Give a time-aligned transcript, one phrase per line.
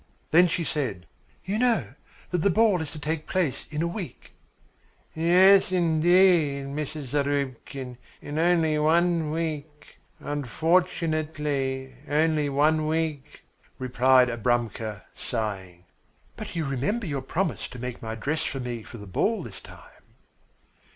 [0.31, 1.05] Then she said:
[1.45, 1.93] "You know
[2.31, 4.31] that the ball is to take place in a week."
[5.13, 7.09] "Yes, indeed, Mrs.
[7.09, 13.43] Zarubkin, in only one week; unfortunately, only one week,"
[13.77, 15.83] replied Abramka, sighing.
[16.35, 19.61] "But you remember your promise to make my dress for me for the ball this
[19.61, 20.01] time?"